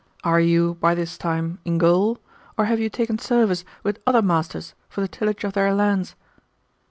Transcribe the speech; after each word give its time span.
Are 0.23 0.39
you, 0.39 0.73
by 0.79 0.95
this 0.95 1.15
time, 1.15 1.59
in 1.63 1.77
gaol, 1.77 2.17
or 2.57 2.65
have 2.65 2.79
you 2.79 2.89
taken 2.89 3.19
service 3.19 3.63
with 3.83 4.01
other 4.07 4.23
masters 4.23 4.73
for 4.89 4.99
the 4.99 5.07
tillage 5.07 5.43
of 5.43 5.53
their 5.53 5.71
lands? 5.75 6.15